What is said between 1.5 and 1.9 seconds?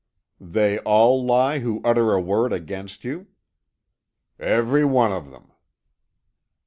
who